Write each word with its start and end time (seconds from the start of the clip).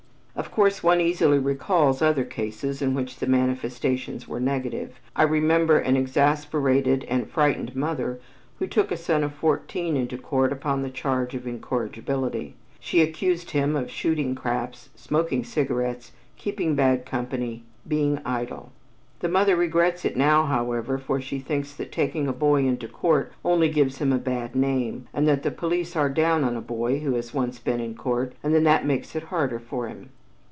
Of 0.33 0.49
course 0.49 0.81
one 0.81 1.01
easily 1.01 1.37
recalls 1.37 2.01
other 2.01 2.23
cases 2.23 2.81
in 2.81 2.95
which 2.95 3.17
the 3.17 3.27
manifestations 3.27 4.27
were 4.27 4.39
negative. 4.39 4.99
I 5.15 5.23
remember 5.23 5.77
an 5.77 5.95
exasperated 5.97 7.03
and 7.03 7.29
frightened 7.29 7.75
mother 7.75 8.19
who 8.57 8.65
took 8.65 8.91
a 8.91 8.95
boy 8.95 9.25
of 9.25 9.33
fourteen 9.35 9.95
into 9.95 10.17
court 10.17 10.51
upon 10.51 10.81
the 10.81 10.89
charge 10.89 11.35
of 11.35 11.45
incorrigibility. 11.45 12.55
She 12.79 13.01
accused 13.01 13.51
him 13.51 13.75
of 13.75 13.91
"shooting 13.91 14.33
craps," 14.33 14.89
"smoking 14.95 15.43
cigarettes," 15.43 16.13
"keeping 16.37 16.75
bad 16.75 17.05
company," 17.05 17.63
"being 17.87 18.19
idle." 18.25 18.71
The 19.19 19.29
mother 19.29 19.55
regrets 19.55 20.05
it 20.05 20.17
now, 20.17 20.45
however, 20.45 20.97
for 20.97 21.21
she 21.21 21.39
thinks 21.39 21.73
that 21.75 21.91
taking 21.91 22.27
a 22.27 22.33
boy 22.33 22.65
into 22.65 22.87
court 22.87 23.33
only 23.45 23.69
gives 23.69 23.99
him 23.99 24.11
a 24.13 24.17
bad 24.17 24.55
name, 24.55 25.07
and 25.13 25.27
that 25.27 25.43
"the 25.43 25.51
police 25.51 25.95
are 25.95 26.09
down 26.09 26.43
on 26.43 26.55
a 26.55 26.61
boy 26.61 26.99
who 27.01 27.13
has 27.15 27.33
once 27.33 27.59
been 27.59 27.81
in 27.81 27.95
court, 27.95 28.33
and 28.41 28.55
that 28.55 28.63
that 28.63 28.85
makes 28.87 29.13
it 29.15 29.23
harder 29.23 29.59
for 29.59 29.87
him." 29.87 30.09